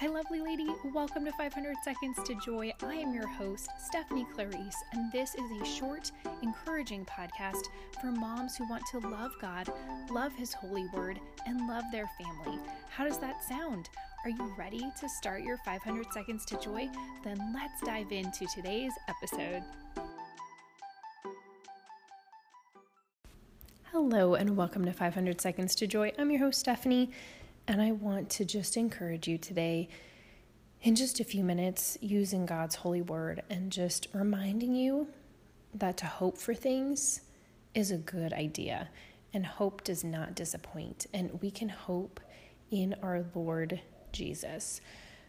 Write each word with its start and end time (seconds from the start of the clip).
Hi, 0.00 0.06
lovely 0.06 0.40
lady. 0.40 0.66
Welcome 0.94 1.26
to 1.26 1.32
500 1.32 1.76
Seconds 1.84 2.16
to 2.24 2.34
Joy. 2.36 2.72
I 2.82 2.94
am 2.94 3.12
your 3.12 3.26
host, 3.26 3.68
Stephanie 3.78 4.26
Clarice, 4.34 4.82
and 4.94 5.12
this 5.12 5.34
is 5.34 5.60
a 5.60 5.64
short, 5.66 6.10
encouraging 6.40 7.04
podcast 7.04 7.66
for 8.00 8.06
moms 8.06 8.56
who 8.56 8.66
want 8.66 8.82
to 8.92 8.98
love 8.98 9.32
God, 9.42 9.70
love 10.10 10.32
His 10.32 10.54
holy 10.54 10.86
word, 10.94 11.20
and 11.44 11.68
love 11.68 11.84
their 11.92 12.08
family. 12.18 12.58
How 12.88 13.04
does 13.04 13.18
that 13.18 13.44
sound? 13.44 13.90
Are 14.24 14.30
you 14.30 14.50
ready 14.58 14.90
to 15.00 15.06
start 15.06 15.42
your 15.42 15.58
500 15.66 16.10
Seconds 16.14 16.46
to 16.46 16.58
Joy? 16.58 16.88
Then 17.22 17.52
let's 17.52 17.82
dive 17.82 18.10
into 18.10 18.46
today's 18.46 18.94
episode. 19.06 19.62
Hello, 23.92 24.34
and 24.34 24.56
welcome 24.56 24.86
to 24.86 24.94
500 24.94 25.42
Seconds 25.42 25.74
to 25.74 25.86
Joy. 25.86 26.12
I'm 26.18 26.30
your 26.30 26.40
host, 26.40 26.60
Stephanie. 26.60 27.10
And 27.70 27.80
I 27.80 27.92
want 27.92 28.30
to 28.30 28.44
just 28.44 28.76
encourage 28.76 29.28
you 29.28 29.38
today 29.38 29.88
in 30.82 30.96
just 30.96 31.20
a 31.20 31.24
few 31.24 31.44
minutes 31.44 31.96
using 32.00 32.44
God's 32.44 32.74
holy 32.74 33.00
word 33.00 33.44
and 33.48 33.70
just 33.70 34.08
reminding 34.12 34.74
you 34.74 35.06
that 35.74 35.96
to 35.98 36.06
hope 36.06 36.36
for 36.36 36.52
things 36.52 37.20
is 37.72 37.92
a 37.92 37.96
good 37.96 38.32
idea. 38.32 38.88
And 39.32 39.46
hope 39.46 39.84
does 39.84 40.02
not 40.02 40.34
disappoint. 40.34 41.06
And 41.14 41.40
we 41.40 41.52
can 41.52 41.68
hope 41.68 42.18
in 42.72 42.96
our 43.04 43.24
Lord 43.36 43.80
Jesus. 44.10 44.80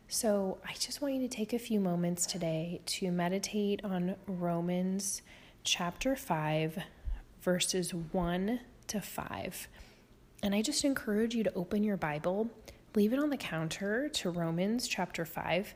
So 0.08 0.58
I 0.68 0.74
just 0.74 1.00
want 1.00 1.14
you 1.14 1.22
to 1.22 1.28
take 1.28 1.54
a 1.54 1.60
few 1.60 1.80
moments 1.80 2.26
today 2.26 2.82
to 2.88 3.12
meditate 3.12 3.86
on 3.86 4.16
Romans 4.26 5.22
chapter 5.64 6.16
5, 6.16 6.80
verses 7.44 7.94
1 7.94 8.62
to 8.88 9.00
5. 9.00 9.68
And 10.44 10.56
I 10.56 10.62
just 10.62 10.84
encourage 10.84 11.36
you 11.36 11.44
to 11.44 11.54
open 11.54 11.84
your 11.84 11.98
Bible, 11.98 12.50
leave 12.96 13.14
it 13.14 13.20
on 13.20 13.30
the 13.30 13.38
counter 13.38 14.10
to 14.10 14.30
Romans 14.32 14.88
chapter 14.88 15.24
5, 15.24 15.76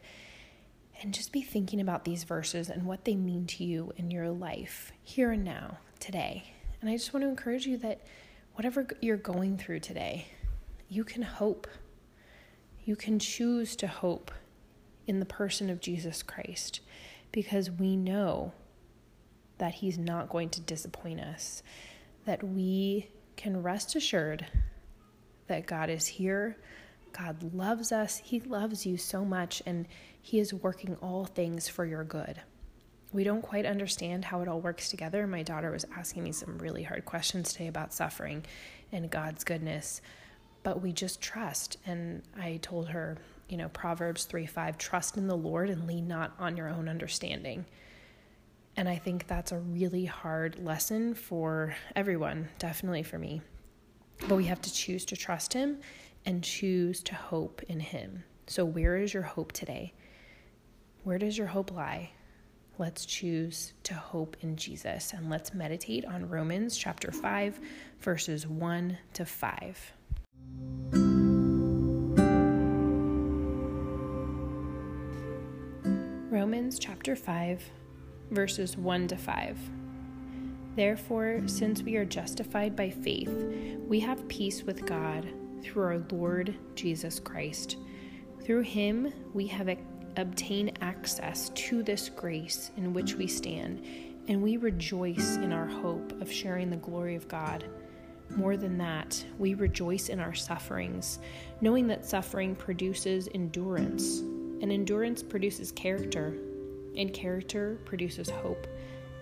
and 1.02 1.14
just 1.14 1.32
be 1.32 1.42
thinking 1.44 1.80
about 1.80 2.04
these 2.04 2.24
verses 2.24 2.70
and 2.70 2.86
what 2.86 3.06
they 3.06 3.16
mean 3.16 3.46
to 3.46 3.64
you 3.64 3.94
in 3.98 4.10
your 4.10 4.30
life, 4.30 4.92
here 5.04 5.32
and 5.32 5.44
now, 5.44 5.78
today. 6.00 6.54
And 6.82 6.90
I 6.90 6.94
just 6.94 7.14
want 7.14 7.24
to 7.24 7.30
encourage 7.30 7.68
you 7.68 7.78
that 7.78 8.02
whatever 8.56 8.88
you're 9.02 9.18
going 9.18 9.58
through 9.58 9.82
today, 9.82 10.28
you 10.90 11.04
can 11.04 11.22
hope. 11.22 11.68
You 12.86 12.96
can 12.96 13.20
choose 13.20 13.76
to 13.78 13.88
hope 13.88 14.32
in 15.06 15.20
the 15.20 15.26
person 15.26 15.70
of 15.70 15.80
Jesus 15.80 16.24
Christ 16.24 16.80
because 17.32 17.70
we 17.70 17.96
know 17.96 18.54
that 19.58 19.76
He's 19.76 19.98
not 19.98 20.30
going 20.30 20.50
to 20.50 20.62
disappoint 20.62 21.20
us, 21.20 21.62
that 22.26 22.44
we 22.44 23.10
can 23.36 23.62
rest 23.62 23.96
assured 23.96 24.46
that 25.48 25.66
God 25.66 25.90
is 25.90 26.08
here. 26.08 26.58
God 27.14 27.54
loves 27.54 27.92
us. 27.92 28.18
He 28.18 28.40
loves 28.40 28.86
you 28.86 28.98
so 28.98 29.24
much, 29.24 29.62
and 29.66 29.88
He 30.22 30.40
is 30.40 30.54
working 30.54 30.96
all 31.02 31.26
things 31.26 31.68
for 31.68 31.86
your 31.86 32.04
good. 32.04 32.42
We 33.14 33.24
don't 33.24 33.42
quite 33.42 33.66
understand 33.66 34.26
how 34.26 34.42
it 34.42 34.48
all 34.48 34.60
works 34.60 34.90
together. 34.90 35.26
My 35.26 35.44
daughter 35.44 35.72
was 35.72 35.86
asking 35.96 36.24
me 36.24 36.34
some 36.34 36.58
really 36.58 36.84
hard 36.84 37.06
questions 37.06 37.54
today 37.54 37.68
about 37.68 37.94
suffering 37.94 38.44
and 38.92 39.10
God's 39.10 39.46
goodness, 39.46 40.02
but 40.64 40.82
we 40.82 40.92
just 40.92 41.22
trust. 41.22 41.78
And 41.86 42.24
I 42.38 42.58
told 42.62 42.90
her, 42.90 43.18
you 43.48 43.56
know, 43.56 43.70
Proverbs 43.70 44.26
3 44.26 44.46
5, 44.46 44.78
trust 44.78 45.16
in 45.16 45.28
the 45.28 45.38
Lord 45.38 45.70
and 45.70 45.88
lean 45.88 46.08
not 46.08 46.34
on 46.40 46.58
your 46.58 46.68
own 46.68 46.90
understanding. 46.90 47.66
And 48.78 48.90
I 48.90 48.98
think 48.98 49.28
that's 49.28 49.54
a 49.54 49.60
really 49.60 50.06
hard 50.06 50.60
lesson 50.60 51.14
for 51.14 51.76
everyone, 51.96 52.50
definitely 52.60 53.04
for 53.04 53.18
me. 53.18 53.42
But 54.28 54.36
we 54.36 54.46
have 54.46 54.62
to 54.62 54.74
choose 54.74 55.06
to 55.06 55.16
trust 55.16 55.54
Him 55.54 55.80
and 56.26 56.44
choose 56.44 57.02
to 57.04 57.16
hope 57.16 57.62
in 57.70 57.80
Him. 57.80 58.24
So, 58.48 58.66
where 58.66 58.98
is 58.98 59.14
your 59.14 59.24
hope 59.24 59.54
today? 59.54 59.94
Where 61.04 61.18
does 61.18 61.38
your 61.38 61.48
hope 61.48 61.72
lie? 61.72 62.12
Let's 62.78 63.06
choose 63.06 63.72
to 63.84 63.94
hope 63.94 64.36
in 64.42 64.58
Jesus 64.58 65.14
and 65.14 65.30
let's 65.30 65.54
meditate 65.54 66.04
on 66.04 66.28
Romans 66.28 66.76
chapter 66.76 67.12
5, 67.12 67.60
verses 68.02 68.46
1 68.46 68.98
to 69.14 69.26
5. 69.26 69.94
Romans 76.30 76.78
chapter 76.78 77.16
5, 77.16 77.64
verses 78.32 78.78
1 78.78 79.08
to 79.10 79.18
5. 79.18 79.58
Therefore, 80.76 81.42
since 81.46 81.84
we 81.84 81.96
are 81.96 82.06
justified 82.06 82.76
by 82.76 82.90
faith, 82.90 83.32
we 83.88 84.00
have 84.02 84.28
peace 84.28 84.64
with 84.64 84.86
God 84.86 85.26
through 85.62 85.84
our 85.84 86.04
Lord 86.12 86.56
Jesus 86.76 87.20
Christ. 87.20 87.78
Through 88.44 88.62
him, 88.62 89.14
we 89.34 89.48
have 89.48 89.70
obtained 90.18 90.78
access 90.82 91.50
to 91.50 91.82
this 91.82 92.10
grace 92.10 92.72
in 92.78 92.94
which 92.94 93.16
we 93.16 93.26
stand, 93.26 93.86
and 94.28 94.42
we 94.42 94.58
rejoice 94.58 95.38
in 95.38 95.54
our 95.54 95.68
hope 95.68 96.20
of 96.22 96.32
sharing 96.32 96.70
the 96.70 96.78
glory 96.78 97.16
of 97.16 97.28
God. 97.28 97.66
More 98.32 98.58
than 98.58 98.78
that, 98.80 99.24
we 99.38 99.54
rejoice 99.54 100.10
in 100.10 100.20
our 100.20 100.34
sufferings, 100.34 101.20
knowing 101.62 101.88
that 101.88 102.06
suffering 102.06 102.56
produces 102.56 103.30
endurance, 103.34 104.20
and 104.62 104.72
endurance 104.72 105.24
produces 105.24 105.72
character 105.72 106.38
and 106.98 107.14
character 107.14 107.78
produces 107.86 108.30
hope. 108.30 108.68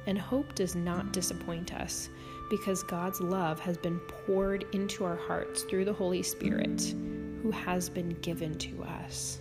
And 0.05 0.17
hope 0.17 0.53
does 0.55 0.75
not 0.75 1.13
disappoint 1.13 1.73
us 1.73 2.09
because 2.49 2.83
God's 2.83 3.21
love 3.21 3.59
has 3.61 3.77
been 3.77 3.99
poured 3.99 4.65
into 4.73 5.05
our 5.05 5.15
hearts 5.15 5.63
through 5.63 5.85
the 5.85 5.93
Holy 5.93 6.21
Spirit 6.21 6.93
who 7.41 7.51
has 7.51 7.89
been 7.89 8.09
given 8.21 8.57
to 8.57 8.83
us. 8.83 9.39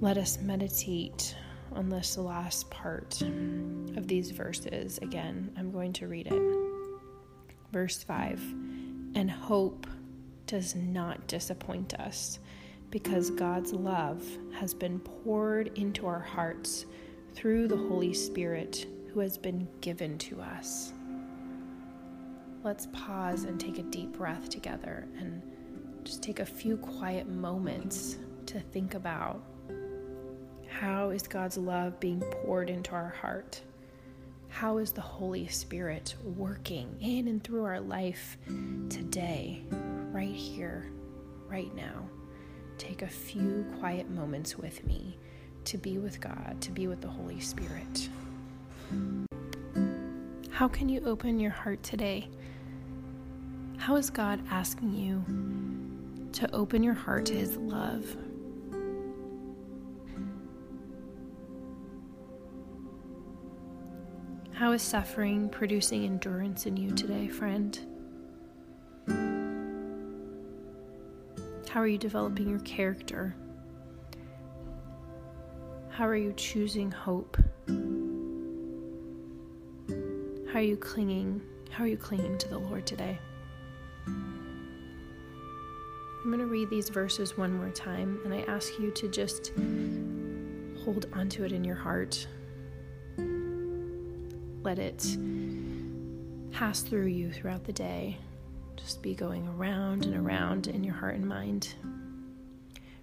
Let 0.00 0.18
us 0.18 0.38
meditate 0.40 1.34
on 1.72 1.88
this 1.88 2.16
last 2.18 2.70
part 2.70 3.20
of 3.96 4.06
these 4.06 4.30
verses. 4.30 4.98
Again, 4.98 5.50
I'm 5.56 5.70
going 5.70 5.92
to 5.94 6.06
read 6.06 6.26
it. 6.28 6.42
Verse 7.72 8.02
5 8.02 8.40
And 9.14 9.30
hope 9.30 9.86
does 10.46 10.74
not 10.74 11.26
disappoint 11.26 11.94
us 11.94 12.38
because 12.90 13.30
God's 13.30 13.72
love 13.72 14.24
has 14.54 14.72
been 14.74 15.00
poured 15.00 15.76
into 15.78 16.06
our 16.06 16.20
hearts 16.20 16.86
through 17.34 17.68
the 17.68 17.76
Holy 17.76 18.14
Spirit 18.14 18.86
who 19.12 19.20
has 19.20 19.36
been 19.36 19.68
given 19.80 20.18
to 20.18 20.40
us. 20.40 20.92
Let's 22.62 22.88
pause 22.92 23.44
and 23.44 23.60
take 23.60 23.78
a 23.78 23.82
deep 23.82 24.12
breath 24.12 24.48
together 24.48 25.06
and 25.18 25.42
just 26.04 26.22
take 26.22 26.40
a 26.40 26.46
few 26.46 26.76
quiet 26.76 27.28
moments 27.28 28.16
to 28.46 28.60
think 28.60 28.94
about 28.94 29.42
how 30.68 31.10
is 31.10 31.22
God's 31.22 31.56
love 31.56 31.98
being 32.00 32.20
poured 32.20 32.68
into 32.68 32.92
our 32.92 33.08
heart? 33.08 33.62
How 34.48 34.78
is 34.78 34.92
the 34.92 35.00
Holy 35.00 35.46
Spirit 35.48 36.14
working 36.22 36.94
in 37.00 37.28
and 37.28 37.42
through 37.42 37.64
our 37.64 37.80
life 37.80 38.36
today, 38.88 39.62
right 40.12 40.28
here, 40.34 40.90
right 41.48 41.74
now? 41.74 42.08
Take 42.78 43.02
a 43.02 43.08
few 43.08 43.66
quiet 43.78 44.10
moments 44.10 44.56
with 44.56 44.84
me 44.84 45.18
to 45.64 45.78
be 45.78 45.98
with 45.98 46.20
God, 46.20 46.56
to 46.60 46.70
be 46.70 46.86
with 46.86 47.00
the 47.00 47.08
Holy 47.08 47.40
Spirit. 47.40 48.08
How 50.50 50.68
can 50.68 50.88
you 50.88 51.02
open 51.04 51.38
your 51.40 51.50
heart 51.50 51.82
today? 51.82 52.28
How 53.76 53.96
is 53.96 54.10
God 54.10 54.40
asking 54.50 54.94
you 54.94 55.24
to 56.32 56.54
open 56.54 56.82
your 56.82 56.94
heart 56.94 57.26
to 57.26 57.34
His 57.34 57.56
love? 57.56 58.16
How 64.52 64.72
is 64.72 64.80
suffering 64.80 65.50
producing 65.50 66.04
endurance 66.04 66.64
in 66.64 66.76
you 66.78 66.90
today, 66.92 67.28
friend? 67.28 67.78
How 71.76 71.82
are 71.82 71.86
you 71.86 71.98
developing 71.98 72.48
your 72.48 72.60
character? 72.60 73.36
How 75.90 76.06
are 76.08 76.16
you 76.16 76.32
choosing 76.32 76.90
hope? 76.90 77.36
How 80.48 80.58
are 80.58 80.62
you 80.62 80.78
clinging? 80.78 81.42
How 81.68 81.84
are 81.84 81.86
you 81.86 81.98
clinging 81.98 82.38
to 82.38 82.48
the 82.48 82.56
Lord 82.56 82.86
today? 82.86 83.18
I'm 84.06 84.64
going 86.24 86.38
to 86.38 86.46
read 86.46 86.70
these 86.70 86.88
verses 86.88 87.36
one 87.36 87.52
more 87.52 87.68
time, 87.68 88.20
and 88.24 88.32
I 88.32 88.40
ask 88.50 88.78
you 88.78 88.90
to 88.92 89.06
just 89.08 89.52
hold 90.82 91.08
onto 91.12 91.44
it 91.44 91.52
in 91.52 91.62
your 91.62 91.76
heart. 91.76 92.26
Let 94.62 94.78
it 94.78 95.14
pass 96.52 96.80
through 96.80 97.08
you 97.08 97.30
throughout 97.30 97.64
the 97.64 97.74
day. 97.74 98.16
Just 98.76 99.02
be 99.02 99.14
going 99.14 99.48
around 99.48 100.04
and 100.04 100.14
around 100.14 100.68
in 100.68 100.84
your 100.84 100.94
heart 100.94 101.14
and 101.16 101.26
mind. 101.26 101.74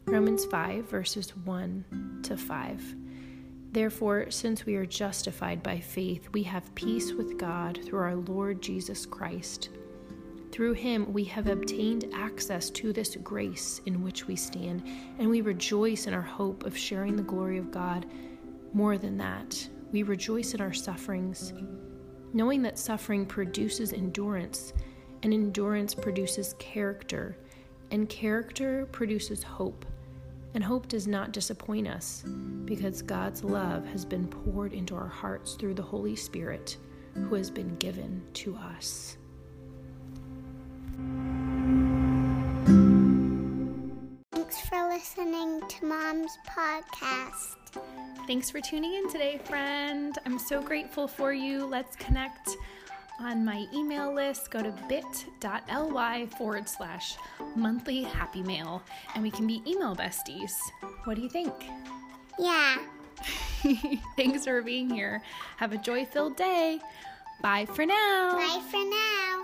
Romans 0.06 0.46
5, 0.46 0.90
verses 0.90 1.36
1 1.46 2.20
to 2.24 2.38
5. 2.38 2.96
Therefore, 3.72 4.30
since 4.30 4.66
we 4.66 4.76
are 4.76 4.86
justified 4.86 5.64
by 5.64 5.80
faith, 5.80 6.30
we 6.32 6.44
have 6.44 6.76
peace 6.76 7.12
with 7.14 7.38
God 7.38 7.80
through 7.84 8.00
our 8.00 8.16
Lord 8.16 8.62
Jesus 8.62 9.06
Christ. 9.06 9.70
Through 10.52 10.74
him, 10.74 11.12
we 11.12 11.24
have 11.24 11.48
obtained 11.48 12.06
access 12.14 12.70
to 12.70 12.94
this 12.94 13.16
grace 13.16 13.82
in 13.88 14.04
which 14.04 14.28
we 14.28 14.36
stand, 14.36 14.84
and 15.18 15.28
we 15.28 15.42
rejoice 15.42 16.06
in 16.06 16.14
our 16.14 16.22
hope 16.22 16.66
of 16.66 16.78
sharing 16.78 17.16
the 17.16 17.24
glory 17.24 17.58
of 17.58 17.72
God. 17.72 18.06
More 18.74 19.00
than 19.00 19.18
that, 19.18 19.68
we 19.92 20.04
rejoice 20.04 20.54
in 20.54 20.62
our 20.62 20.74
sufferings, 20.74 21.54
knowing 22.34 22.62
that 22.62 22.78
suffering 22.78 23.26
produces 23.26 23.94
endurance, 23.94 24.74
and 25.24 25.34
endurance 25.34 25.96
produces 25.96 26.54
character, 26.60 27.38
and 27.92 28.10
character 28.10 28.86
produces 28.92 29.42
hope. 29.42 29.86
And 30.54 30.64
hope 30.64 30.88
does 30.88 31.08
not 31.08 31.32
disappoint 31.32 31.88
us 31.88 32.24
because 32.66 33.02
God's 33.02 33.44
love 33.44 33.88
has 33.88 34.06
been 34.06 34.28
poured 34.28 34.74
into 34.74 34.94
our 34.96 35.08
hearts 35.08 35.56
through 35.56 35.74
the 35.74 35.82
Holy 35.82 36.16
Spirit 36.16 36.78
who 37.16 37.34
has 37.36 37.50
been 37.50 37.76
given 37.78 38.22
to 38.34 38.56
us. 38.56 39.18
Thanks 44.32 44.60
for 44.68 44.90
listening 44.90 45.62
to 45.68 45.86
Mom's 45.86 46.38
podcast. 46.48 47.56
Thanks 48.28 48.52
for 48.52 48.62
tuning 48.62 48.94
in 48.94 49.10
today, 49.10 49.40
friend. 49.46 50.16
I'm 50.26 50.38
so 50.38 50.62
grateful 50.62 51.08
for 51.08 51.34
you. 51.34 51.66
Let's 51.66 51.96
connect 51.96 52.50
on 53.20 53.46
my 53.46 53.68
email 53.74 54.14
list. 54.14 54.52
Go 54.52 54.62
to 54.62 54.74
bit.ly 54.88 56.26
forward 56.38 56.68
slash 56.68 57.16
monthly 57.56 58.04
happy 58.04 58.44
mail 58.44 58.84
and 59.14 59.24
we 59.24 59.32
can 59.32 59.48
be 59.48 59.62
email 59.68 59.96
besties. 59.96 60.54
What 61.06 61.16
do 61.16 61.22
you 61.22 61.30
think? 61.30 61.54
Yeah. 62.40 62.78
Thanks 64.16 64.46
for 64.46 64.62
being 64.62 64.90
here. 64.90 65.22
Have 65.58 65.74
a 65.74 65.78
joy 65.78 66.06
filled 66.06 66.36
day. 66.36 66.80
Bye 67.42 67.66
for 67.66 67.86
now. 67.86 68.38
Bye 68.38 68.62
for 68.70 68.84
now. 68.84 69.43